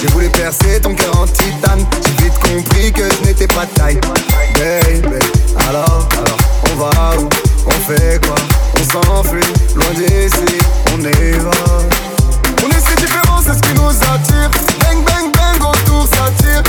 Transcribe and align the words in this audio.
J'ai 0.00 0.06
voulu 0.08 0.28
percer 0.28 0.80
ton 0.82 0.94
cœur 0.94 1.16
en 1.18 1.26
titane. 1.26 1.86
J'ai 2.04 2.24
vite 2.24 2.38
compris 2.40 2.92
que 2.92 3.02
je 3.04 3.26
n'étais 3.26 3.46
pas 3.46 3.64
taille. 3.74 3.98
Baby, 4.54 5.18
alors, 5.68 6.06
alors, 6.12 6.38
on 6.70 6.76
va 6.76 7.20
où? 7.20 7.28
On 7.66 7.70
fait 7.70 8.20
quoi? 8.26 8.36
On 8.74 8.82
s'enfuit, 8.84 9.40
loin 9.74 9.94
d'ici, 9.94 10.58
on 10.92 11.00
évade. 11.00 11.94
On 12.62 12.68
est 12.68 12.86
si 12.86 12.96
différents, 12.96 13.40
c'est 13.42 13.54
ce 13.54 13.62
qui 13.62 13.74
nous 13.74 13.88
attire. 13.88 14.50
Bang, 14.80 15.02
bang, 15.04 15.32
bang, 15.32 15.70
autour, 15.70 16.06
ça 16.08 16.30
tire. 16.42 16.62